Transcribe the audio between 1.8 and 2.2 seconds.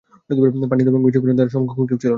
কেউ ছিল না।